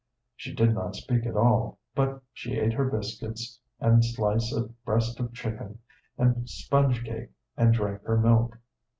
[0.35, 5.19] She did not speak at all, but she ate her biscuits, and slice of breast
[5.19, 5.77] of chicken,
[6.17, 8.57] and sponge cake, and drank her milk.